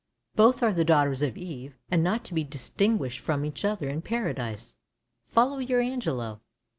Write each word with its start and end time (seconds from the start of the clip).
Both 0.35 0.63
are 0.63 0.73
the 0.73 0.83
daughters 0.83 1.21
of 1.21 1.37
Eve, 1.37 1.77
and 1.91 2.03
not 2.03 2.23
to 2.25 2.33
be 2.33 2.43
distinguished 2.43 3.19
from 3.19 3.45
each 3.45 3.63
other 3.63 3.87
in 3.87 4.01
Paradise. 4.01 4.77
Follow 5.25 5.59
your 5.59 5.79
Angelo! 5.79 6.41